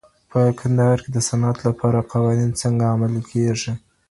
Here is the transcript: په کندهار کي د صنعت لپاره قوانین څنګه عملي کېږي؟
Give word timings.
په 0.31 0.39
کندهار 0.59 0.97
کي 1.03 1.09
د 1.13 1.17
صنعت 1.27 1.57
لپاره 1.67 2.07
قوانین 2.13 2.51
څنګه 2.61 2.85
عملي 2.93 3.21
کېږي؟ 3.31 3.73